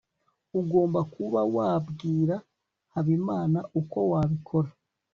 ugomba 0.59 0.99
kuba 1.13 1.41
wabwira 1.55 2.35
habimana 2.93 3.59
uko 3.79 3.99
wabikora 4.11 4.69